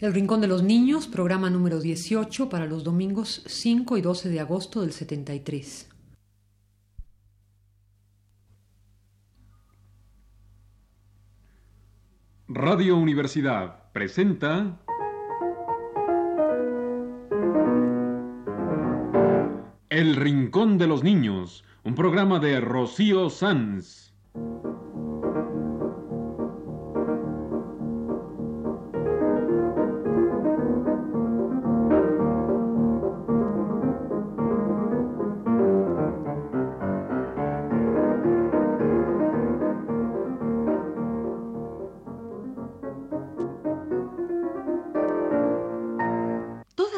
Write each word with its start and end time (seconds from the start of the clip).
El 0.00 0.14
Rincón 0.14 0.40
de 0.40 0.46
los 0.46 0.62
Niños, 0.62 1.08
programa 1.08 1.50
número 1.50 1.80
18 1.80 2.48
para 2.48 2.66
los 2.66 2.84
domingos 2.84 3.42
5 3.46 3.96
y 3.96 4.00
12 4.00 4.28
de 4.28 4.38
agosto 4.38 4.82
del 4.82 4.92
73. 4.92 5.88
Radio 12.46 12.96
Universidad 12.96 13.90
presenta 13.92 14.80
El 19.90 20.14
Rincón 20.14 20.78
de 20.78 20.86
los 20.86 21.02
Niños, 21.02 21.64
un 21.82 21.96
programa 21.96 22.38
de 22.38 22.60
Rocío 22.60 23.30
Sanz. 23.30 24.14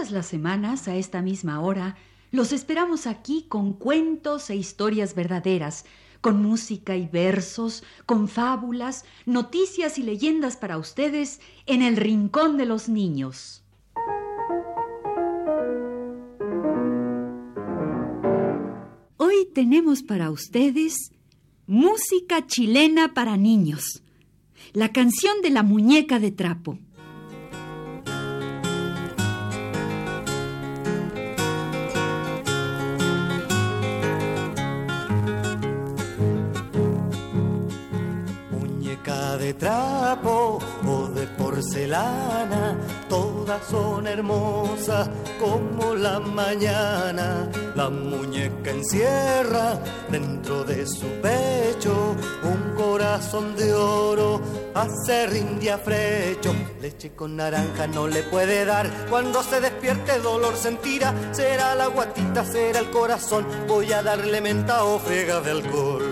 Las 0.09 0.27
semanas, 0.27 0.89
a 0.89 0.97
esta 0.97 1.21
misma 1.21 1.61
hora, 1.61 1.97
los 2.31 2.53
esperamos 2.53 3.07
aquí 3.07 3.45
con 3.49 3.75
cuentos 3.75 4.49
e 4.49 4.57
historias 4.57 5.15
verdaderas, 5.15 5.85
con 6.23 6.43
música 6.43 6.97
y 6.97 7.07
versos, 7.07 7.83
con 8.07 8.27
fábulas, 8.27 9.05
noticias 9.27 9.99
y 9.99 10.03
leyendas 10.03 10.57
para 10.57 10.79
ustedes 10.79 11.41
en 11.67 11.83
el 11.83 11.97
Rincón 11.97 12.57
de 12.57 12.65
los 12.65 12.89
Niños. 12.89 13.63
Hoy 19.19 19.49
tenemos 19.55 20.03
para 20.03 20.31
ustedes 20.31 21.13
música 21.67 22.47
chilena 22.47 23.13
para 23.13 23.37
niños, 23.37 24.03
la 24.73 24.93
canción 24.93 25.43
de 25.43 25.51
la 25.51 25.63
muñeca 25.63 26.19
de 26.19 26.31
trapo. 26.31 26.79
Trapo 39.55 40.59
o 40.87 41.09
de 41.09 41.27
porcelana, 41.27 42.77
todas 43.09 43.65
son 43.67 44.07
hermosas 44.07 45.09
como 45.39 45.95
la 45.95 46.21
mañana. 46.21 47.49
La 47.75 47.89
muñeca 47.89 48.71
encierra 48.71 49.79
dentro 50.11 50.65
de 50.65 50.87
su 50.87 51.07
pecho 51.23 52.17
un 52.43 52.75
corazón 52.77 53.57
de 53.57 53.73
oro, 53.75 54.41
hace 54.75 55.27
rindia 55.27 55.79
frecho. 55.79 56.55
Leche 56.81 57.13
con 57.15 57.37
naranja 57.37 57.87
no 57.87 58.07
le 58.07 58.23
puede 58.23 58.65
dar, 58.65 58.89
cuando 59.09 59.43
se 59.43 59.61
despierte 59.61 60.19
dolor 60.21 60.57
sentirá. 60.57 61.15
Será 61.33 61.75
la 61.75 61.87
guatita, 61.87 62.45
será 62.45 62.81
el 62.81 62.91
corazón, 62.91 63.47
voy 63.67 63.93
a 63.93 64.03
darle 64.03 64.41
menta 64.41 64.85
o 64.85 64.99
frega 64.99 65.41
de 65.41 65.51
alcohol. 65.51 66.10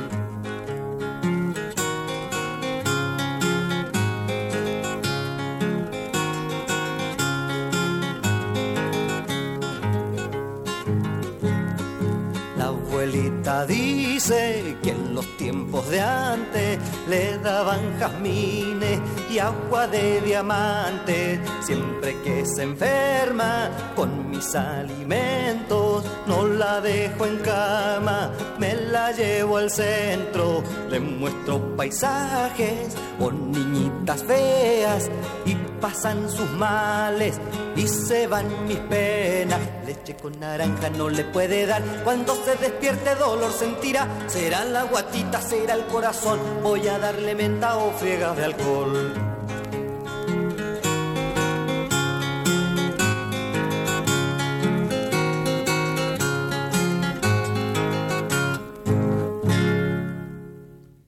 Dice 13.67 14.77
que 14.83 14.91
en 14.91 15.15
los 15.15 15.27
tiempos 15.37 15.89
de 15.89 16.01
antes 16.01 16.79
le 17.09 17.39
daban 17.39 17.99
jazmines 17.99 19.01
y 19.31 19.39
agua 19.39 19.87
de 19.87 20.21
diamante. 20.21 21.41
Siempre 21.63 22.21
que 22.23 22.45
se 22.47 22.63
enferma 22.63 23.71
con 23.95 24.31
mis 24.31 24.55
alimentos, 24.55 26.05
no 26.27 26.47
la 26.47 26.81
dejo 26.81 27.27
en 27.27 27.39
cama, 27.39 28.31
me 28.59 28.75
la 28.75 29.13
llevo 29.13 29.59
al 29.59 29.71
centro. 29.71 30.63
Le 30.91 31.01
muestro 31.01 31.77
paisajes 31.77 32.95
o 33.19 33.31
niñitas 33.31 34.23
feas 34.25 35.11
y 35.45 35.55
pasan 35.81 36.31
sus 36.31 36.51
males 36.53 37.39
y 37.77 37.87
se 37.87 38.27
van 38.27 38.67
mis 38.67 38.79
penas. 38.79 39.61
Leche 39.87 40.17
con 40.17 40.39
naranja 40.39 40.91
no 40.91 41.09
le 41.09 41.25
puede 41.25 41.67
dar, 41.67 41.83
cuando 42.05 42.35
se 42.35 42.57
despierte 42.57 43.15
dolor 43.15 43.53
sentirá. 43.53 44.07
Será 44.29 44.65
la 44.65 44.85
guatita, 44.85 45.41
será 45.41 45.75
el 45.75 45.87
corazón, 45.87 46.39
voy 46.63 46.87
a 46.89 46.99
darle 46.99 47.35
menta 47.35 47.77
o 47.77 47.93
friegas 47.93 48.37
de 48.37 48.45
alcohol. 48.45 49.15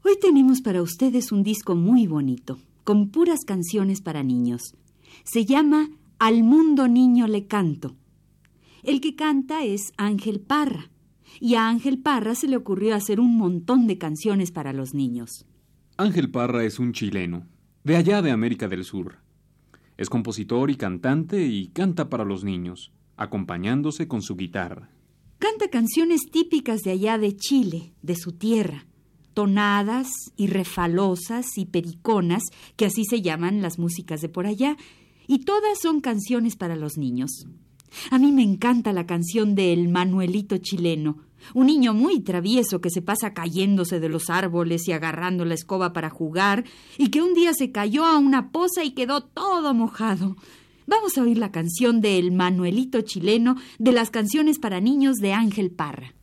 Hoy 0.04 0.18
tenemos 0.20 0.60
para 0.60 0.82
ustedes 0.82 1.32
un 1.32 1.42
disco 1.42 1.74
muy 1.74 2.06
bonito 2.06 2.58
con 2.90 3.10
puras 3.10 3.44
canciones 3.46 4.00
para 4.00 4.24
niños. 4.24 4.74
Se 5.22 5.44
llama 5.44 5.90
Al 6.18 6.42
mundo 6.42 6.88
niño 6.88 7.28
le 7.28 7.46
canto. 7.46 7.94
El 8.82 9.00
que 9.00 9.14
canta 9.14 9.62
es 9.62 9.92
Ángel 9.96 10.40
Parra, 10.40 10.90
y 11.38 11.54
a 11.54 11.68
Ángel 11.68 12.00
Parra 12.00 12.34
se 12.34 12.48
le 12.48 12.56
ocurrió 12.56 12.96
hacer 12.96 13.20
un 13.20 13.36
montón 13.36 13.86
de 13.86 13.96
canciones 13.96 14.50
para 14.50 14.72
los 14.72 14.92
niños. 14.92 15.46
Ángel 15.98 16.32
Parra 16.32 16.64
es 16.64 16.80
un 16.80 16.92
chileno, 16.92 17.46
de 17.84 17.94
allá 17.94 18.22
de 18.22 18.32
América 18.32 18.66
del 18.66 18.82
Sur. 18.82 19.18
Es 19.96 20.10
compositor 20.10 20.68
y 20.68 20.74
cantante 20.74 21.46
y 21.46 21.68
canta 21.68 22.10
para 22.10 22.24
los 22.24 22.42
niños, 22.42 22.90
acompañándose 23.16 24.08
con 24.08 24.20
su 24.20 24.34
guitarra. 24.34 24.90
Canta 25.38 25.68
canciones 25.68 26.22
típicas 26.28 26.80
de 26.80 26.90
allá 26.90 27.18
de 27.18 27.36
Chile, 27.36 27.94
de 28.02 28.16
su 28.16 28.32
tierra 28.32 28.89
y 30.36 30.46
refalosas 30.46 31.46
y 31.56 31.66
periconas, 31.66 32.42
que 32.76 32.86
así 32.86 33.04
se 33.04 33.22
llaman 33.22 33.62
las 33.62 33.78
músicas 33.78 34.20
de 34.20 34.28
por 34.28 34.46
allá, 34.46 34.76
y 35.26 35.40
todas 35.40 35.80
son 35.80 36.00
canciones 36.00 36.56
para 36.56 36.76
los 36.76 36.96
niños. 36.96 37.46
A 38.10 38.18
mí 38.18 38.32
me 38.32 38.42
encanta 38.42 38.92
la 38.92 39.06
canción 39.06 39.54
de 39.54 39.72
El 39.72 39.88
Manuelito 39.88 40.58
chileno, 40.58 41.18
un 41.54 41.66
niño 41.66 41.94
muy 41.94 42.20
travieso 42.20 42.80
que 42.80 42.90
se 42.90 43.02
pasa 43.02 43.32
cayéndose 43.32 43.98
de 44.00 44.08
los 44.08 44.30
árboles 44.30 44.86
y 44.88 44.92
agarrando 44.92 45.44
la 45.44 45.54
escoba 45.54 45.92
para 45.92 46.10
jugar, 46.10 46.64
y 46.98 47.08
que 47.08 47.22
un 47.22 47.34
día 47.34 47.54
se 47.54 47.72
cayó 47.72 48.04
a 48.04 48.18
una 48.18 48.50
poza 48.50 48.84
y 48.84 48.92
quedó 48.92 49.22
todo 49.22 49.74
mojado. 49.74 50.36
Vamos 50.86 51.16
a 51.16 51.22
oír 51.22 51.38
la 51.38 51.52
canción 51.52 52.00
de 52.00 52.18
El 52.18 52.32
Manuelito 52.32 53.00
chileno 53.02 53.56
de 53.78 53.92
las 53.92 54.10
canciones 54.10 54.58
para 54.58 54.80
niños 54.80 55.16
de 55.16 55.32
Ángel 55.32 55.70
Parra. 55.70 56.14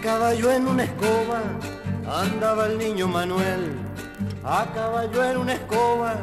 Caballo 0.00 0.52
en 0.52 0.68
una 0.68 0.84
escoba 0.84 1.40
andaba 2.06 2.66
el 2.66 2.78
niño 2.78 3.08
Manuel. 3.08 3.72
A 4.44 4.66
caballo 4.72 5.24
en 5.24 5.36
una 5.38 5.54
escoba 5.54 6.14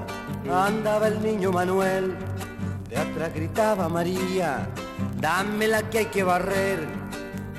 andaba 0.50 1.08
el 1.08 1.22
niño 1.22 1.52
Manuel. 1.52 2.16
De 2.90 2.98
atrás 2.98 3.34
gritaba 3.34 3.90
María, 3.90 4.68
dame 5.20 5.68
la 5.68 5.82
que 5.90 6.00
hay 6.00 6.06
que 6.06 6.24
barrer. 6.24 6.80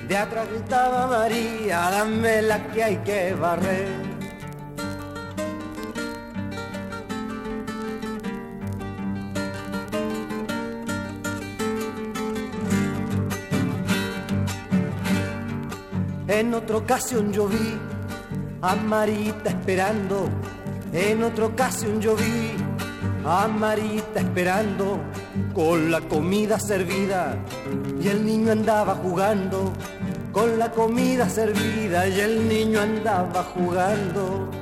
De 0.09 0.17
atrás 0.17 0.49
gritaba 0.51 1.07
María, 1.07 1.91
dame 1.91 2.43
la 2.43 2.67
que 2.69 2.83
hay 2.83 2.97
que 2.99 3.35
barrer. 3.35 4.00
En 16.41 16.55
otra 16.55 16.79
ocasión 16.79 17.31
yo 17.35 17.47
vi 17.49 17.79
a 18.63 18.75
Marita 18.75 19.51
esperando. 19.51 20.27
En 20.91 21.23
otra 21.23 21.45
ocasión 21.45 22.01
yo 22.01 22.17
vi 22.17 22.55
a 23.27 23.47
Marita 23.47 24.21
esperando 24.21 25.01
con 25.53 25.91
la 25.91 26.01
comida 26.01 26.59
servida 26.59 27.37
y 28.03 28.09
el 28.09 28.25
niño 28.25 28.53
andaba 28.53 28.95
jugando. 28.95 29.75
Con 30.33 30.59
la 30.59 30.71
comida 30.71 31.29
servida 31.29 32.09
y 32.09 32.21
el 32.21 32.49
niño 32.49 32.81
andaba 32.81 33.43
jugando. 33.43 34.60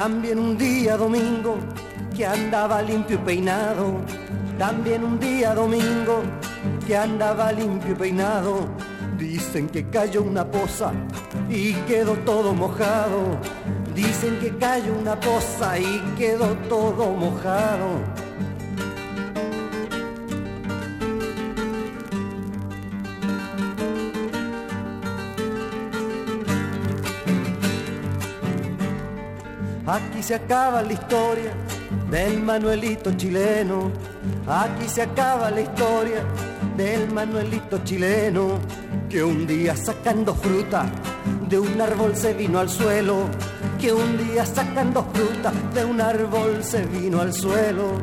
También 0.00 0.38
un 0.38 0.56
día 0.56 0.96
domingo 0.96 1.58
que 2.16 2.24
andaba 2.24 2.80
limpio 2.80 3.16
y 3.16 3.18
peinado. 3.18 4.00
También 4.58 5.04
un 5.04 5.20
día 5.20 5.54
domingo 5.54 6.22
que 6.86 6.96
andaba 6.96 7.52
limpio 7.52 7.92
y 7.92 7.94
peinado. 7.94 8.66
Dicen 9.18 9.68
que 9.68 9.90
cayó 9.90 10.22
una 10.22 10.50
poza 10.50 10.92
y 11.50 11.74
quedó 11.86 12.14
todo 12.24 12.54
mojado. 12.54 13.38
Dicen 13.94 14.38
que 14.38 14.56
cayó 14.56 14.94
una 14.98 15.20
poza 15.20 15.78
y 15.78 16.00
quedó 16.16 16.56
todo 16.70 17.12
mojado. 17.12 18.00
Aquí 29.90 30.22
se 30.22 30.36
acaba 30.36 30.82
la 30.82 30.92
historia 30.92 31.52
del 32.08 32.40
Manuelito 32.44 33.10
chileno. 33.16 33.90
Aquí 34.46 34.88
se 34.88 35.02
acaba 35.02 35.50
la 35.50 35.62
historia 35.62 36.22
del 36.76 37.10
Manuelito 37.10 37.78
chileno. 37.82 38.60
Que 39.08 39.24
un 39.24 39.48
día 39.48 39.74
sacando 39.74 40.32
fruta 40.36 40.86
de 41.48 41.58
un 41.58 41.80
árbol 41.80 42.14
se 42.14 42.34
vino 42.34 42.60
al 42.60 42.68
suelo. 42.68 43.24
Que 43.80 43.92
un 43.92 44.16
día 44.16 44.46
sacando 44.46 45.04
fruta 45.12 45.52
de 45.74 45.84
un 45.84 46.00
árbol 46.00 46.62
se 46.62 46.84
vino 46.86 47.20
al 47.20 47.32
suelo. 47.32 47.98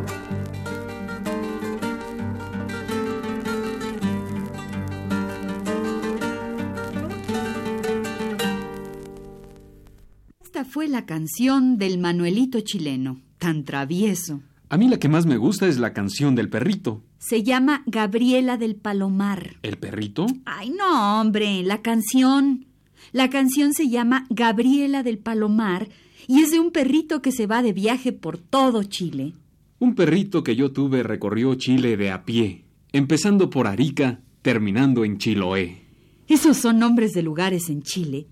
Fue 10.78 10.88
la 10.88 11.08
canción 11.08 11.80
del 11.80 11.98
Manuelito 11.98 12.62
chileno, 12.62 13.20
tan 13.40 13.64
travieso. 13.64 14.44
A 14.70 14.78
mí 14.78 14.88
la 14.88 15.00
que 15.00 15.10
más 15.10 15.26
me 15.26 15.38
gusta 15.38 15.68
es 15.68 15.80
la 15.80 15.92
canción 15.92 16.36
del 16.36 16.52
perrito. 16.52 17.02
Se 17.18 17.42
llama 17.42 17.82
Gabriela 17.88 18.58
del 18.58 18.76
Palomar. 18.76 19.56
¿El 19.64 19.78
perrito? 19.80 20.28
Ay, 20.46 20.70
no, 20.70 21.20
hombre, 21.20 21.64
la 21.64 21.82
canción. 21.82 22.68
La 23.12 23.32
canción 23.32 23.74
se 23.74 23.90
llama 23.90 24.28
Gabriela 24.30 25.02
del 25.02 25.18
Palomar 25.18 25.90
y 26.28 26.42
es 26.42 26.52
de 26.52 26.60
un 26.60 26.70
perrito 26.70 27.24
que 27.24 27.32
se 27.32 27.48
va 27.48 27.64
de 27.64 27.74
viaje 27.74 28.14
por 28.14 28.38
todo 28.38 28.84
Chile. 28.84 29.34
Un 29.80 29.96
perrito 29.96 30.44
que 30.44 30.56
yo 30.56 30.74
tuve 30.74 31.02
recorrió 31.02 31.56
Chile 31.56 31.98
de 31.98 32.12
a 32.12 32.24
pie, 32.24 32.66
empezando 32.92 33.50
por 33.50 33.66
Arica, 33.66 34.20
terminando 34.44 35.06
en 35.06 35.18
Chiloé. 35.18 35.88
Esos 36.28 36.58
son 36.58 36.78
nombres 36.78 37.14
de 37.14 37.24
lugares 37.24 37.68
en 37.70 37.82
Chile. 37.82 38.28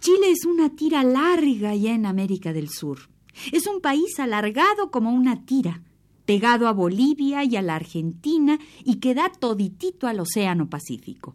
Chile 0.00 0.30
es 0.30 0.44
una 0.44 0.70
tira 0.70 1.02
larga 1.04 1.74
ya 1.74 1.94
en 1.94 2.06
América 2.06 2.52
del 2.52 2.68
Sur. 2.68 3.08
Es 3.52 3.66
un 3.66 3.80
país 3.80 4.18
alargado 4.18 4.90
como 4.90 5.12
una 5.12 5.44
tira, 5.44 5.82
pegado 6.26 6.68
a 6.68 6.72
Bolivia 6.72 7.44
y 7.44 7.56
a 7.56 7.62
la 7.62 7.76
Argentina 7.76 8.58
y 8.84 8.96
que 8.96 9.14
da 9.14 9.30
toditito 9.30 10.06
al 10.06 10.20
Océano 10.20 10.68
Pacífico. 10.68 11.34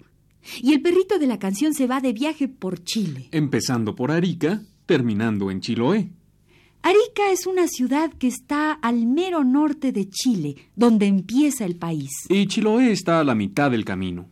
Y 0.61 0.73
el 0.73 0.81
perrito 0.81 1.17
de 1.17 1.27
la 1.27 1.39
canción 1.39 1.73
se 1.73 1.87
va 1.87 2.01
de 2.01 2.13
viaje 2.13 2.47
por 2.47 2.83
Chile. 2.83 3.29
Empezando 3.31 3.95
por 3.95 4.11
Arica, 4.11 4.61
terminando 4.85 5.49
en 5.49 5.59
Chiloé. 5.59 6.11
Arica 6.83 7.31
es 7.31 7.47
una 7.47 7.67
ciudad 7.67 8.13
que 8.13 8.27
está 8.27 8.71
al 8.71 9.07
mero 9.07 9.43
norte 9.43 9.91
de 9.91 10.07
Chile, 10.07 10.55
donde 10.75 11.07
empieza 11.07 11.65
el 11.65 11.77
país. 11.77 12.11
Y 12.29 12.45
Chiloé 12.45 12.91
está 12.91 13.19
a 13.19 13.23
la 13.23 13.33
mitad 13.33 13.71
del 13.71 13.83
camino. 13.83 14.29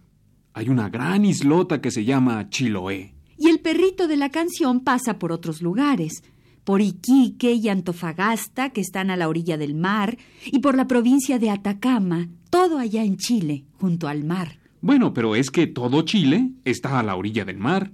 Hay 0.54 0.70
una 0.70 0.88
gran 0.90 1.26
islota 1.26 1.82
que 1.82 1.90
se 1.90 2.06
llama 2.06 2.50
Chiloé. 2.50 3.13
Y 3.38 3.50
el 3.50 3.60
perrito 3.60 4.08
de 4.08 4.18
la 4.18 4.30
canción 4.30 4.82
pasa 4.82 5.20
por 5.20 5.32
otros 5.32 5.62
lugares, 5.62 6.24
por 6.64 6.82
Iquique 6.82 7.54
y 7.54 7.70
Antofagasta, 7.70 8.70
que 8.70 8.82
están 8.82 9.10
a 9.10 9.18
la 9.18 9.28
orilla 9.28 9.58
del 9.58 9.76
mar, 9.76 10.18
y 10.46 10.60
por 10.60 10.76
la 10.76 10.88
provincia 10.88 11.40
de 11.40 11.50
Atacama, 11.50 12.30
todo 12.50 12.78
allá 12.78 13.04
en 13.04 13.18
Chile, 13.18 13.66
junto 13.80 14.08
al 14.08 14.24
mar. 14.24 14.60
Bueno, 14.82 15.14
pero 15.14 15.36
es 15.36 15.50
que 15.50 15.68
todo 15.68 16.02
Chile 16.04 16.52
está 16.66 17.00
a 17.00 17.04
la 17.04 17.16
orilla 17.16 17.46
del 17.46 17.58
mar. 17.58 17.92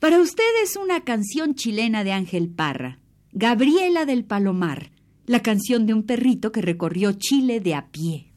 Para 0.00 0.20
ustedes 0.20 0.76
una 0.76 1.00
canción 1.00 1.54
chilena 1.54 2.04
de 2.04 2.12
Ángel 2.12 2.48
Parra, 2.48 2.98
Gabriela 3.32 4.04
del 4.04 4.24
Palomar, 4.24 4.90
la 5.26 5.40
canción 5.40 5.86
de 5.86 5.94
un 5.94 6.04
perrito 6.04 6.52
que 6.52 6.62
recorrió 6.62 7.12
Chile 7.12 7.60
de 7.60 7.74
a 7.74 7.86
pie. 7.88 8.32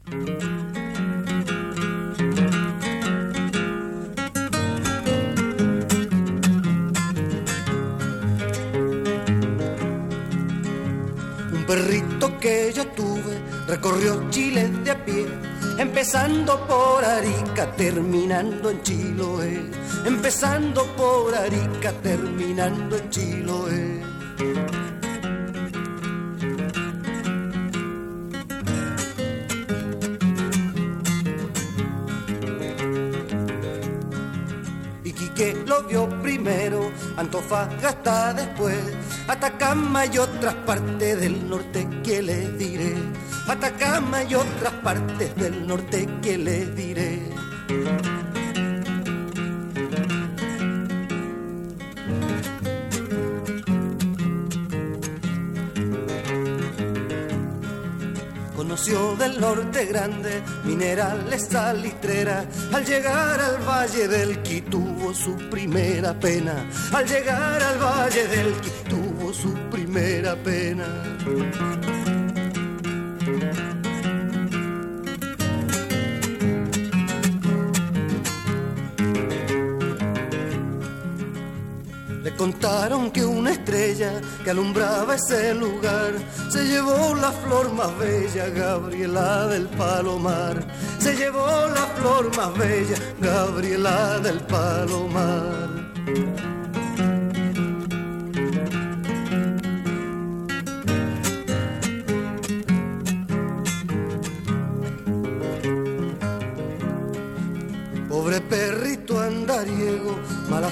Perrito 11.71 12.37
que 12.37 12.73
yo 12.73 12.85
tuve 12.87 13.39
recorrió 13.65 14.29
Chile 14.29 14.67
de 14.83 14.91
a 14.91 15.05
pie, 15.05 15.25
empezando 15.77 16.67
por 16.67 17.05
Arica, 17.05 17.71
terminando 17.77 18.71
en 18.71 18.83
Chiloé, 18.83 19.71
empezando 20.03 20.83
por 20.97 21.33
Arica, 21.33 21.93
terminando 22.03 22.97
en 22.97 23.09
Chiloé. 23.09 24.01
Iquique 35.05 35.63
lo 35.65 35.83
vio 35.83 36.09
primero, 36.21 36.91
Antofagasta 37.15 38.33
después, 38.33 38.75
Atacama 39.31 40.05
y 40.07 40.17
otras 40.17 40.53
partes 40.65 41.21
del 41.21 41.49
norte 41.49 41.87
que 42.03 42.21
les 42.21 42.57
diré. 42.59 42.93
Atacama 43.47 44.23
y 44.23 44.35
otras 44.35 44.73
partes 44.83 45.33
del 45.37 45.65
norte 45.65 46.05
que 46.21 46.37
les 46.37 46.75
diré. 46.75 47.29
Conoció 58.53 59.15
del 59.15 59.39
norte 59.39 59.85
grande 59.85 60.43
minerales 60.65 61.47
salitreras. 61.49 62.47
Al 62.73 62.83
llegar 62.85 63.39
al 63.39 63.57
valle 63.65 64.09
del 64.09 64.41
Qui 64.43 64.59
tuvo 64.59 65.13
su 65.13 65.37
primera 65.49 66.13
pena. 66.19 66.69
Al 66.91 67.07
llegar 67.07 67.63
al 67.63 67.77
valle 67.79 68.27
del 68.27 68.51
Qui 68.59 68.71
primera 69.91 70.35
pena. 70.37 70.87
Le 82.23 82.35
contaron 82.35 83.11
que 83.11 83.25
una 83.25 83.51
estrella 83.51 84.21
que 84.43 84.51
alumbraba 84.51 85.15
ese 85.15 85.53
lugar 85.55 86.13
se 86.49 86.65
llevó 86.65 87.15
la 87.15 87.31
flor 87.31 87.73
más 87.73 87.97
bella, 87.97 88.47
Gabriela 88.49 89.47
del 89.47 89.67
Palomar. 89.67 90.65
Se 90.99 91.15
llevó 91.15 91.67
la 91.67 91.85
flor 91.97 92.35
más 92.37 92.57
bella, 92.57 92.95
Gabriela 93.19 94.19
del 94.19 94.39
Palomar. 94.41 95.70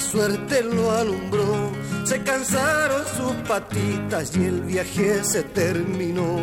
Suerte 0.10 0.64
lo 0.64 0.92
alumbró. 0.92 1.72
Se 2.04 2.22
cansaron 2.24 3.04
sus 3.06 3.34
patitas 3.48 4.36
y 4.36 4.44
el 4.44 4.62
viaje 4.62 5.24
se 5.24 5.44
terminó. 5.44 6.40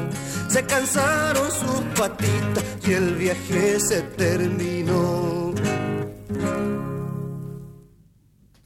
Se 0.48 0.64
cansaron 0.64 1.50
sus 1.50 1.80
patitas 1.98 2.64
y 2.86 2.92
el 2.92 3.14
viaje 3.16 3.80
se 3.80 4.02
terminó. 4.02 5.52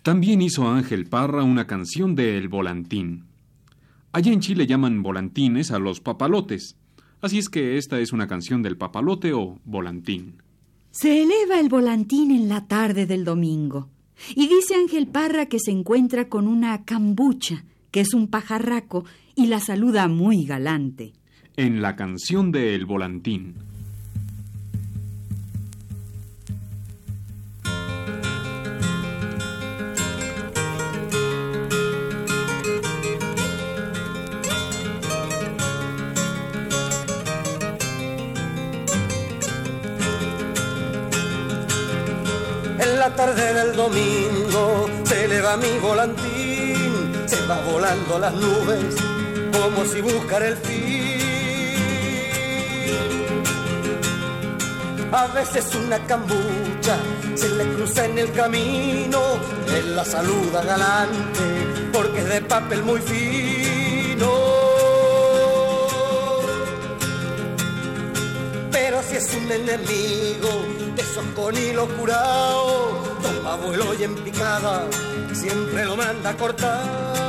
También 0.03 0.43
hizo 0.43 0.69
Ángel 0.69 1.07
Parra 1.07 1.45
una 1.45 1.67
canción 1.67 2.15
de 2.15 2.37
El 2.37 2.49
Volantín. 2.49 3.27
Allá 4.13 4.33
en 4.33 4.41
Chile 4.41 4.67
llaman 4.67 5.03
volantines 5.03 5.71
a 5.71 5.79
los 5.79 6.01
papalotes, 6.01 6.77
así 7.21 7.39
es 7.39 7.49
que 7.49 7.77
esta 7.77 8.01
es 8.01 8.13
una 8.13 8.27
canción 8.27 8.63
del 8.63 8.77
papalote 8.77 9.33
o 9.33 9.61
volantín. 9.65 10.43
Se 10.91 11.23
eleva 11.23 11.61
el 11.61 11.69
volantín 11.69 12.33
en 12.33 12.49
la 12.49 12.67
tarde 12.67 13.07
del 13.07 13.25
domingo 13.25 13.89
y 14.35 14.49
dice 14.49 14.75
Ángel 14.75 15.07
Parra 15.07 15.47
que 15.47 15.59
se 15.59 15.71
encuentra 15.71 16.29
con 16.29 16.47
una 16.47 16.85
cambucha, 16.85 17.65
que 17.91 18.01
es 18.01 18.15
un 18.15 18.29
pajarraco, 18.29 19.05
y 19.35 19.47
la 19.47 19.61
saluda 19.61 20.09
muy 20.09 20.45
galante. 20.45 21.13
En 21.57 21.83
la 21.83 21.97
canción 21.97 22.53
de 22.53 22.75
El 22.75 22.87
Volantín. 22.87 23.70
Mi 45.57 45.79
volantín, 45.79 47.25
se 47.27 47.47
va 47.47 47.61
volando 47.63 48.19
las 48.19 48.33
nubes 48.35 48.95
como 49.53 49.85
si 49.85 50.01
buscara 50.01 50.49
el 50.49 50.57
fin. 50.57 50.91
A 55.13 55.27
veces 55.29 55.75
una 55.75 55.99
cambucha 56.07 56.97
se 57.35 57.49
le 57.49 57.65
cruza 57.75 58.05
en 58.05 58.19
el 58.19 58.33
camino, 58.33 59.21
él 59.77 59.97
la 59.97 60.05
saluda 60.05 60.63
galante 60.63 61.91
porque 61.93 62.21
es 62.21 62.29
de 62.29 62.41
papel 62.43 62.83
muy 62.85 63.01
fino. 63.01 64.50
Es 69.21 69.35
un 69.35 69.53
enemigo 69.53 70.49
de 70.97 71.03
esos 71.03 71.25
con 71.37 71.55
hilo 71.55 71.87
curado, 71.99 72.91
toma 73.23 73.57
vuelo 73.57 73.93
y 73.99 74.05
en 74.05 74.15
picada 74.15 74.87
siempre 75.35 75.85
lo 75.85 75.95
manda 75.97 76.31
a 76.31 76.37
cortar. 76.37 77.21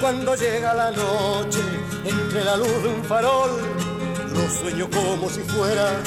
cuando 0.00 0.36
llega 0.36 0.72
la 0.72 0.90
noche, 0.92 1.58
entre 2.04 2.44
la 2.44 2.56
luz 2.56 2.82
de 2.82 2.88
un 2.88 3.04
farol, 3.04 3.50
sueño 4.50 4.88
como 4.90 5.28
si 5.28 5.40
fuera 5.40 6.00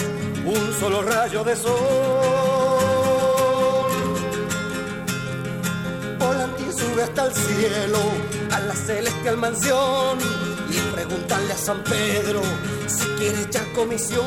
un 0.45 0.73
solo 0.79 1.01
rayo 1.01 1.43
de 1.43 1.55
sol. 1.55 1.75
Volantín 6.17 6.73
sube 6.73 7.03
hasta 7.03 7.25
el 7.25 7.33
cielo, 7.33 7.99
a 8.51 8.59
la 8.59 8.75
celestial 8.75 9.37
mansión, 9.37 10.17
y 10.69 10.77
preguntarle 10.93 11.53
a 11.53 11.57
San 11.57 11.83
Pedro 11.83 12.41
si 12.87 13.05
quiere 13.17 13.41
echar 13.43 13.71
comisión. 13.73 14.23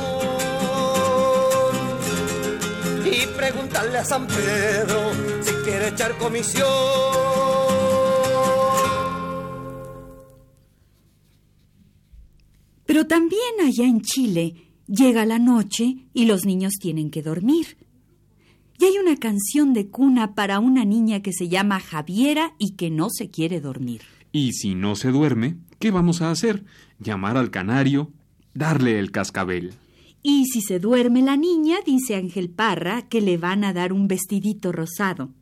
Y 3.05 3.27
preguntarle 3.27 3.99
a 3.99 4.05
San 4.05 4.27
Pedro 4.27 5.01
si 5.43 5.53
quiere 5.65 5.89
echar 5.89 6.17
comisión. 6.19 7.22
También 13.13 13.61
allá 13.63 13.85
en 13.85 14.01
Chile 14.01 14.55
llega 14.87 15.27
la 15.27 15.39
noche 15.39 16.07
y 16.15 16.25
los 16.25 16.47
niños 16.47 16.73
tienen 16.81 17.11
que 17.11 17.21
dormir. 17.21 17.77
Y 18.79 18.87
hay 18.87 18.97
una 18.97 19.19
canción 19.19 19.75
de 19.75 19.89
cuna 19.89 20.35
para 20.35 20.61
una 20.61 20.87
niña 20.87 21.21
que 21.21 21.35
se 21.35 21.51
llama 21.51 21.79
Javiera 21.79 22.55
y 22.59 22.71
que 22.71 22.89
no 22.89 23.09
se 23.11 23.29
quiere 23.29 23.61
dormir. 23.61 24.01
Y 24.33 24.55
si 24.55 24.75
no 24.75 24.97
se 24.97 25.11
duerme, 25.11 25.59
¿qué 25.79 25.91
vamos 25.91 26.23
a 26.23 26.31
hacer? 26.31 26.65
Llamar 27.01 27.37
al 27.37 27.51
canario, 27.51 28.11
darle 28.55 28.99
el 28.99 29.11
cascabel. 29.11 29.75
Y 30.23 30.47
si 30.47 30.63
se 30.63 30.79
duerme 30.79 31.21
la 31.21 31.37
niña, 31.37 31.81
dice 31.85 32.17
Ángel 32.17 32.49
Parra, 32.49 33.11
que 33.11 33.21
le 33.21 33.37
van 33.37 33.63
a 33.65 33.75
dar 33.75 33.93
un 33.93 34.09
vestidito 34.09 34.73
rosado. 34.73 35.35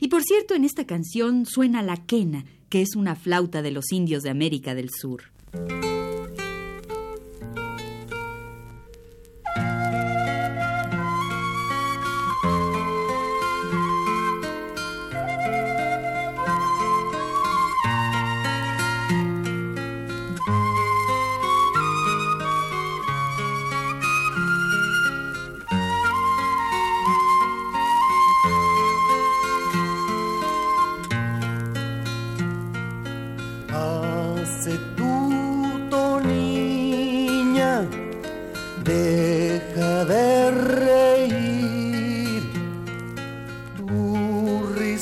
Y 0.00 0.08
por 0.08 0.24
cierto, 0.24 0.56
en 0.56 0.64
esta 0.64 0.84
canción 0.84 1.46
suena 1.46 1.80
la 1.80 1.96
quena, 1.96 2.44
que 2.68 2.82
es 2.82 2.96
una 2.96 3.14
flauta 3.14 3.62
de 3.62 3.70
los 3.70 3.92
indios 3.92 4.24
de 4.24 4.30
América 4.30 4.74
del 4.74 4.90
Sur. 4.90 5.22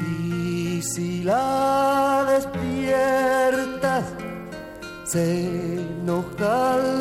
Y 0.00 0.82
si 0.82 1.22
la 1.24 2.24
despiertas, 2.28 4.04
se 5.04 5.80
enoja. 5.80 6.91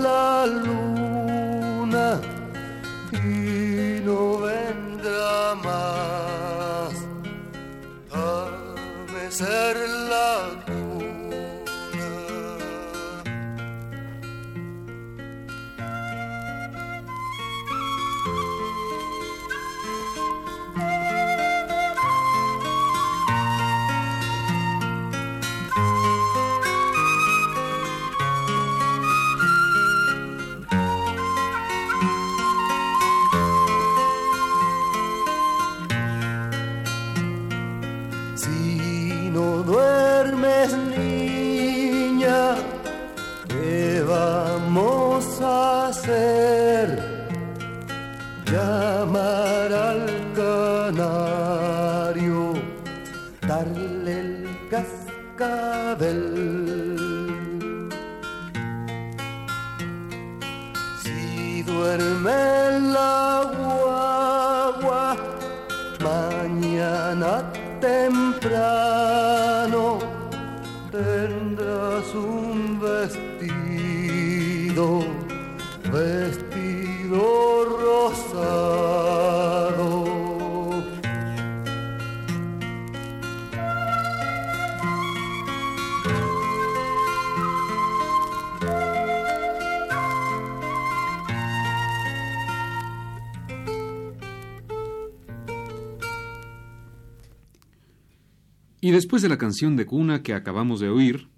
Y 98.83 98.89
después 98.91 99.21
de 99.21 99.29
la 99.29 99.37
canción 99.37 99.75
de 99.77 99.85
cuna 99.85 100.21
que 100.21 100.33
acabamos 100.33 100.79
de 100.79 100.89
oír, 100.89 101.29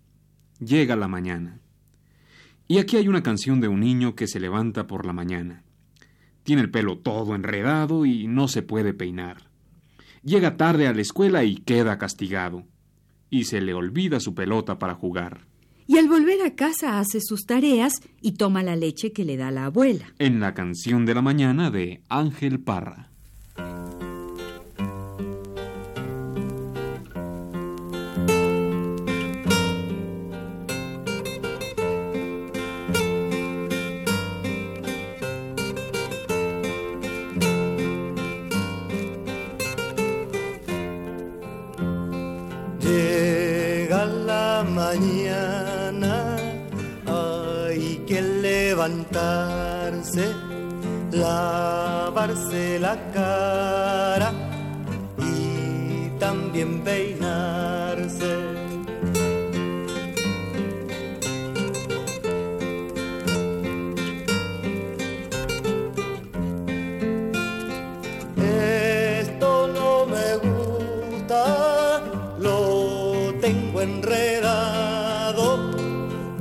llega 0.59 0.95
la 0.95 1.07
mañana. 1.07 1.62
Y 2.67 2.77
aquí 2.77 2.98
hay 2.98 3.08
una 3.08 3.24
canción 3.24 3.62
de 3.62 3.67
un 3.67 3.82
niño 3.82 4.15
que 4.15 4.27
se 4.27 4.39
levanta 4.39 4.88
por 4.88 5.05
la 5.05 5.13
mañana. 5.13 5.63
Tiene 6.43 6.62
el 6.62 6.72
pelo 6.72 6.98
todo 6.98 7.36
enredado 7.36 8.05
y 8.05 8.27
no 8.27 8.48
se 8.48 8.62
puede 8.62 8.93
peinar. 8.93 9.50
Llega 10.24 10.58
tarde 10.58 10.88
a 10.88 10.93
la 10.93 11.01
escuela 11.01 11.43
y 11.43 11.55
queda 11.55 11.98
castigado. 11.98 12.65
Y 13.29 13.46
se 13.46 13.62
le 13.62 13.74
olvida 13.74 14.20
su 14.20 14.34
pelota 14.34 14.79
para 14.79 14.96
jugar. 14.96 15.48
Y 15.88 15.98
al 15.98 16.08
volver 16.08 16.41
a 16.46 16.55
casa 16.55 17.00
hace 17.00 17.20
sus 17.22 17.46
tareas 17.46 17.96
y 18.22 18.34
toma 18.34 18.63
la 18.63 18.75
leche 18.75 19.12
que 19.12 19.25
le 19.25 19.36
da 19.38 19.51
la 19.51 19.65
abuela. 19.65 20.13
En 20.20 20.39
la 20.39 20.53
canción 20.53 21.05
de 21.05 21.13
la 21.13 21.22
mañana 21.22 21.72
de 21.72 22.01
Ángel 22.08 22.60
Parra. 22.60 23.12
enredado, 73.83 75.57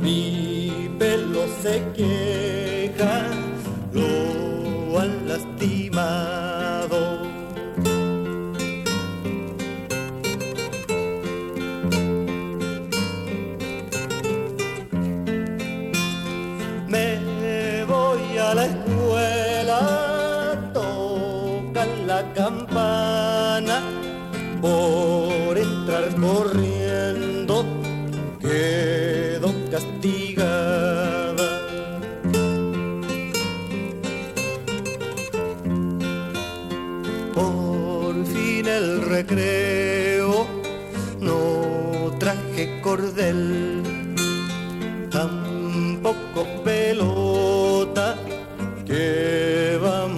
mi 0.01 0.91
pelo 0.99 1.47
se 1.63 1.83
queja. 1.95 3.42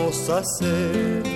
Hagamos 0.04 1.33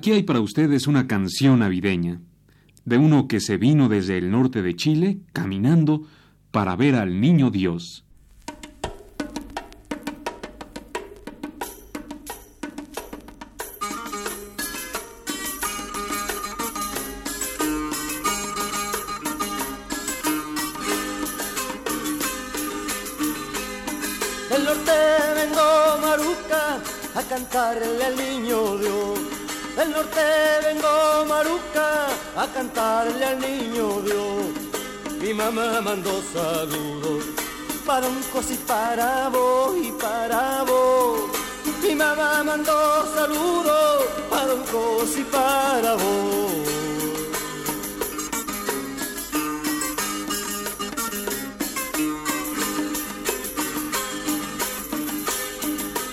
Aquí 0.00 0.12
hay 0.12 0.22
para 0.22 0.40
ustedes 0.40 0.86
una 0.86 1.06
canción 1.06 1.58
navideña, 1.58 2.22
de 2.86 2.96
uno 2.96 3.28
que 3.28 3.38
se 3.38 3.58
vino 3.58 3.90
desde 3.90 4.16
el 4.16 4.30
norte 4.30 4.62
de 4.62 4.74
Chile 4.74 5.18
caminando 5.34 6.06
para 6.50 6.74
ver 6.74 6.94
al 6.94 7.20
niño 7.20 7.50
Dios. 7.50 8.06
Del 29.80 29.92
norte 29.92 30.20
vengo 30.62 31.24
Maruca 31.26 32.08
a 32.36 32.46
cantarle 32.52 33.24
al 33.24 33.38
niño 33.40 34.02
Dios. 34.02 34.44
Mi 35.22 35.32
mamá 35.32 35.80
mandó 35.80 36.12
saludos 36.34 37.24
para 37.86 38.06
un 38.06 38.22
cos 38.32 38.50
y 38.50 38.58
para 38.72 39.28
vos 39.30 39.74
y 39.82 39.90
para 39.92 40.64
vos. 40.64 41.30
Mi 41.82 41.94
mamá 41.94 42.42
mandó 42.44 42.78
saludos 43.14 44.04
para 44.28 44.54
un 44.54 44.64
cos 44.64 45.16
y 45.16 45.24
para 45.24 45.94
vos. 45.94 46.50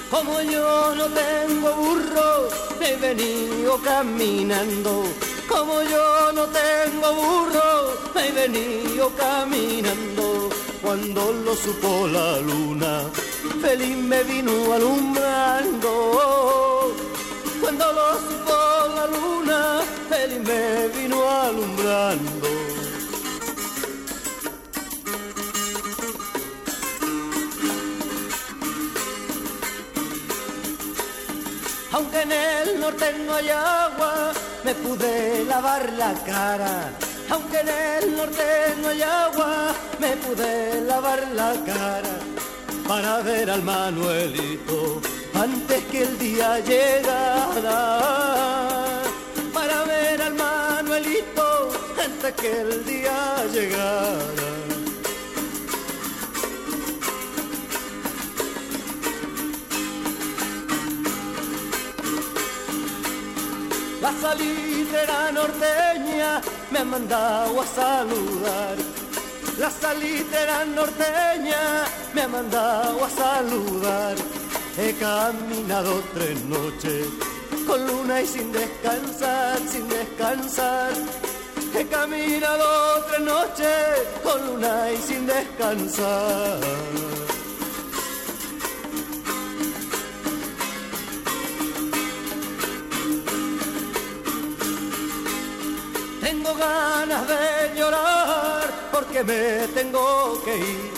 Como 0.09 0.41
yo 0.41 0.95
no 0.95 1.05
tengo 1.21 1.69
burro 1.75 2.56
he 2.87 2.95
venido 2.95 3.77
caminando. 3.83 5.03
Como 5.47 5.81
yo 5.83 6.31
no 6.33 6.45
tengo 6.47 7.13
burro, 7.13 7.93
he 8.15 8.31
venido 8.31 9.11
caminando. 9.15 10.49
Cuando 10.81 11.33
lo 11.33 11.55
supo 11.55 12.07
la 12.07 12.39
luna, 12.39 13.03
feliz 13.61 13.97
me 13.97 14.23
vino 14.23 14.73
alumbrando. 14.73 15.91
Cuando 17.61 17.85
lo 17.91 18.19
supo 18.27 18.55
la 18.95 19.05
luna, 19.07 19.81
feliz 20.09 20.39
me 20.39 20.87
vino 20.89 21.29
alumbrando. 21.29 22.66
Norte 32.87 33.13
no 33.25 33.33
hay 33.35 33.49
agua, 33.49 34.31
me 34.63 34.73
pude 34.75 35.43
lavar 35.43 35.91
la 35.93 36.13
cara. 36.25 36.73
Aunque 37.29 37.59
en 37.59 37.67
el 37.67 38.15
norte 38.15 38.47
no 38.81 38.87
hay 38.87 39.01
agua, 39.01 39.73
me 39.99 40.11
pude 40.23 40.81
lavar 40.91 41.21
la 41.35 41.51
cara 41.65 42.15
para 42.87 43.21
ver 43.23 43.49
al 43.49 43.63
Manuelito 43.63 45.01
antes 45.33 45.83
que 45.91 46.03
el 46.03 46.17
día 46.17 46.59
llegara. 46.59 47.79
Para 49.53 49.83
ver 49.83 50.21
al 50.21 50.35
Manuelito 50.35 51.69
antes 52.05 52.33
que 52.41 52.61
el 52.61 52.85
día 52.85 53.19
llegara. 53.51 54.56
La 64.07 64.13
salitera 64.21 65.31
norteña 65.33 66.41
me 66.71 66.79
ha 66.79 66.85
mandado 66.85 67.61
a 67.61 67.65
saludar. 67.65 68.75
La 69.59 69.69
salitera 69.69 70.63
norteña 70.63 71.83
me 72.13 72.21
ha 72.21 72.27
mandado 72.29 73.03
a 73.03 73.09
saludar. 73.09 74.15
He 74.77 74.93
caminado 74.93 76.01
tres 76.13 76.41
noches 76.45 77.05
con 77.67 77.85
luna 77.85 78.21
y 78.21 78.27
sin 78.27 78.49
descansar, 78.53 79.59
sin 79.67 79.89
descansar. 79.89 80.93
He 81.77 81.85
caminado 81.87 83.03
tres 83.09 83.19
noches 83.19 83.87
con 84.23 84.47
luna 84.47 84.89
y 84.89 84.97
sin 85.01 85.27
descansar. 85.27 87.06
Ganas 97.07 97.27
de 97.27 97.79
llorar 97.79 98.63
porque 98.91 99.23
me 99.23 99.67
tengo 99.73 100.41
que 100.43 100.57
ir. 100.57 100.91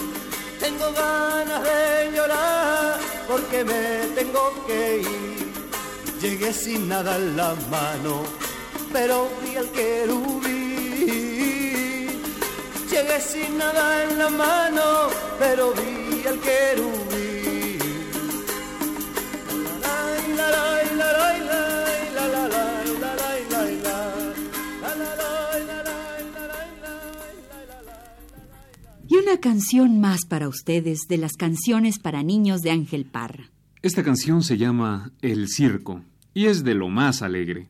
tengo 0.59 0.91
ganas 0.91 1.61
de 1.63 2.11
llorar 2.15 2.99
porque 3.27 3.63
me 3.63 4.07
tengo 4.15 4.65
que 4.65 5.01
ir. 5.01 5.53
Llegué 6.19 6.51
sin 6.51 6.87
nada 6.87 7.15
en 7.15 7.37
la 7.37 7.53
mano, 7.69 8.23
pero 8.91 9.29
vi 9.41 9.55
el 9.55 9.69
querubí. 9.69 10.49
Llegué 12.89 13.21
sin 13.21 13.57
nada 13.59 14.03
en 14.03 14.17
la 14.17 14.29
mano, 14.29 15.09
pero 15.37 15.73
vi 15.73 16.23
el 16.25 16.39
querubí. 16.39 17.08
Una 29.29 29.39
canción 29.39 30.01
más 30.01 30.25
para 30.25 30.47
ustedes 30.47 31.01
de 31.07 31.17
las 31.17 31.33
canciones 31.33 31.99
para 31.99 32.23
niños 32.23 32.61
de 32.61 32.71
Ángel 32.71 33.05
Parra. 33.05 33.51
Esta 33.83 34.03
canción 34.03 34.41
se 34.41 34.57
llama 34.57 35.11
El 35.21 35.47
Circo 35.49 36.01
y 36.33 36.47
es 36.47 36.63
de 36.63 36.73
lo 36.73 36.89
más 36.89 37.21
alegre. 37.21 37.69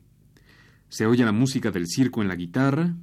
Se 0.88 1.04
oye 1.04 1.22
la 1.22 1.32
música 1.32 1.70
del 1.70 1.86
circo 1.86 2.22
en 2.22 2.28
la 2.28 2.36
guitarra, 2.36 2.96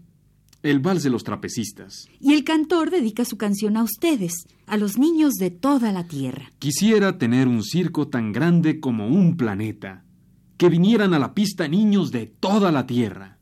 el 0.64 0.80
vals 0.80 1.04
de 1.04 1.12
los 1.12 1.24
trapecistas. 1.24 2.08
Y 2.20 2.34
el 2.34 2.44
cantor 2.44 2.90
dedica 2.90 3.26
su 3.26 3.38
canción 3.38 3.78
a 3.78 3.84
ustedes, 3.84 4.48
a 4.66 4.76
los 4.76 4.98
niños 4.98 5.36
de 5.36 5.52
toda 5.52 5.92
la 5.92 6.08
tierra. 6.08 6.52
Quisiera 6.58 7.20
tener 7.20 7.48
un 7.48 7.64
circo 7.64 8.08
tan 8.08 8.32
grande 8.32 8.80
como 8.80 9.08
un 9.08 9.38
planeta, 9.38 10.04
que 10.58 10.70
vinieran 10.70 11.14
a 11.14 11.20
la 11.20 11.36
pista 11.36 11.68
niños 11.68 12.12
de 12.12 12.26
toda 12.26 12.72
la 12.72 12.88
tierra. 12.88 13.38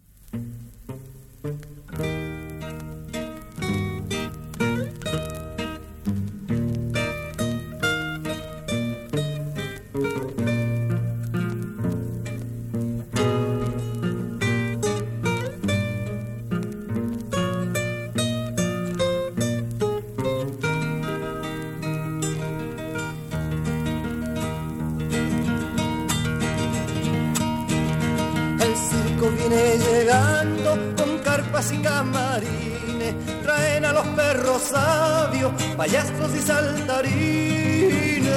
Payasos 35.78 36.36
y 36.36 36.42
saltarines. 36.42 38.32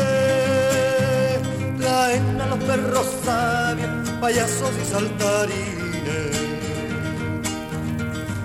Traen 1.78 2.40
a 2.40 2.46
los 2.46 2.58
perros 2.64 3.06
sabios, 3.24 4.10
payasos 4.20 4.70
y 4.82 4.84
saltarines. 4.90 5.78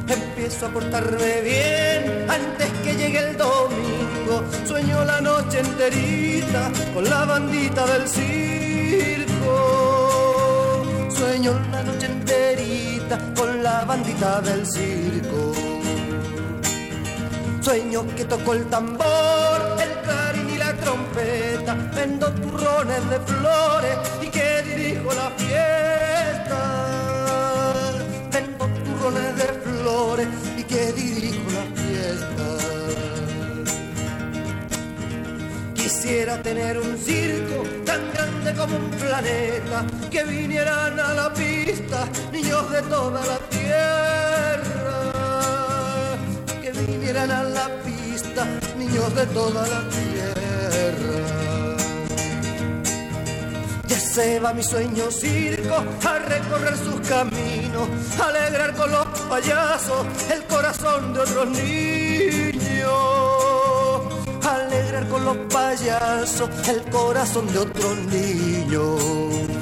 Empiezo 0.07 0.65
a 0.67 0.69
portarme 0.69 1.41
bien 1.41 2.25
antes 2.29 2.69
que 2.83 2.95
llegue 2.95 3.19
el 3.19 3.37
domingo. 3.37 4.43
Sueño 4.67 5.03
la 5.05 5.21
noche 5.21 5.59
enterita 5.59 6.71
con 6.93 7.03
la 7.05 7.25
bandita 7.25 7.85
del 7.87 8.07
circo. 8.07 9.55
Sueño 11.09 11.59
la 11.71 11.83
noche 11.83 12.05
enterita 12.07 13.17
con 13.35 13.63
la 13.63 13.85
bandita 13.85 14.41
del 14.41 14.65
circo. 14.67 15.62
Sueño 17.63 18.05
que 18.17 18.25
toco 18.25 18.53
el 18.53 18.65
tambor, 18.65 19.61
el 19.81 19.91
clarín 20.03 20.49
y 20.49 20.57
la 20.57 20.73
trompeta. 20.73 21.75
Vendo 21.95 22.29
turrones 22.33 23.09
de 23.09 23.19
flores 23.21 23.97
y 24.21 24.27
que 24.27 24.61
dirijo 24.63 25.13
la 25.13 25.29
fiesta. 25.37 26.59
Vendo 28.33 28.67
turrones 28.67 29.35
de 29.37 29.47
flores 29.63 30.27
y 30.57 30.63
que 30.63 30.91
dirijo 30.91 31.49
la 31.51 31.65
fiesta. 31.81 32.47
Quisiera 35.73 36.41
tener 36.43 36.79
un 36.79 36.97
circo 36.97 37.63
tan 37.85 38.11
grande 38.13 38.53
como 38.55 38.75
un 38.75 38.89
planeta, 38.89 39.85
que 40.11 40.23
vinieran 40.25 40.99
a 40.99 41.13
la 41.13 41.33
pista 41.33 42.09
niños 42.33 42.69
de 42.71 42.81
toda 42.81 43.25
la 43.25 43.37
tierra. 43.49 44.22
A 47.15 47.25
la 47.25 47.69
pista 47.85 48.43
niños 48.75 49.15
de 49.15 49.25
toda 49.27 49.67
la 49.67 49.87
tierra. 49.87 51.77
Ya 53.87 53.99
se 53.99 54.39
va 54.39 54.51
mi 54.51 54.63
sueño 54.63 55.11
circo 55.11 55.75
a 55.75 56.19
recorrer 56.19 56.75
sus 56.75 57.07
caminos, 57.07 57.87
alegrar 58.19 58.73
con 58.73 58.91
los 58.91 59.05
payasos 59.29 60.07
el 60.33 60.43
corazón 60.45 61.13
de 61.13 61.19
otros 61.19 61.47
niños. 61.49 62.91
Alegrar 64.43 65.07
con 65.07 65.23
los 65.23 65.37
payasos 65.53 66.49
el 66.67 66.81
corazón 66.91 67.45
de 67.53 67.59
otros 67.59 67.97
niños. 68.07 69.52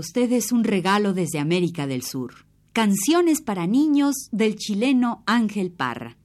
Ustedes 0.00 0.50
un 0.50 0.64
regalo 0.64 1.12
desde 1.12 1.38
América 1.38 1.86
del 1.86 2.02
Sur. 2.02 2.46
Canciones 2.72 3.40
para 3.40 3.66
niños 3.66 4.14
del 4.32 4.56
chileno 4.56 5.22
Ángel 5.26 5.70
Parra. 5.70 6.16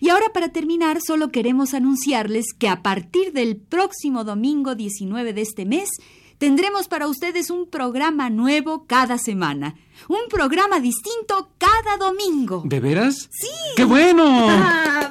Y 0.00 0.08
ahora 0.08 0.32
para 0.32 0.48
terminar 0.48 1.00
solo 1.00 1.30
queremos 1.30 1.74
anunciarles 1.74 2.46
que 2.58 2.68
a 2.68 2.82
partir 2.82 3.32
del 3.32 3.56
próximo 3.56 4.24
domingo 4.24 4.74
19 4.74 5.32
de 5.34 5.42
este 5.42 5.66
mes 5.66 5.90
tendremos 6.38 6.88
para 6.88 7.06
ustedes 7.06 7.50
un 7.50 7.68
programa 7.68 8.30
nuevo 8.30 8.86
cada 8.86 9.18
semana. 9.18 9.74
Un 10.08 10.28
programa 10.30 10.80
distinto 10.80 11.50
cada 11.58 11.98
domingo. 11.98 12.62
¿De 12.64 12.80
veras? 12.80 13.28
Sí. 13.30 13.50
¡Qué 13.76 13.84
bueno! 13.84 14.24
¡Ah, 14.48 15.10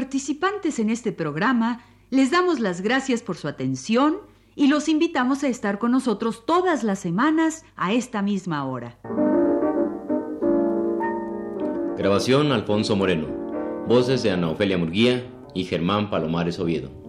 Participantes 0.00 0.78
en 0.78 0.88
este 0.88 1.12
programa 1.12 1.84
les 2.08 2.30
damos 2.30 2.58
las 2.58 2.80
gracias 2.80 3.20
por 3.20 3.36
su 3.36 3.48
atención 3.48 4.16
y 4.56 4.68
los 4.68 4.88
invitamos 4.88 5.44
a 5.44 5.48
estar 5.48 5.78
con 5.78 5.92
nosotros 5.92 6.46
todas 6.46 6.84
las 6.84 7.00
semanas 7.00 7.66
a 7.76 7.92
esta 7.92 8.22
misma 8.22 8.64
hora. 8.64 8.98
Grabación 11.98 12.50
Alfonso 12.50 12.96
Moreno. 12.96 13.28
Voces 13.86 14.22
de 14.22 14.30
Ana 14.30 14.48
Ofelia 14.48 14.78
Murguía 14.78 15.30
y 15.54 15.64
Germán 15.64 16.08
Palomares 16.08 16.58
Oviedo. 16.58 16.99